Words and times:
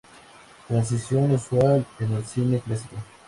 Transición 0.67 1.29
usual 1.31 1.85
en 1.99 2.13
el 2.13 2.25
cine 2.25 2.59
clásico. 2.59 2.95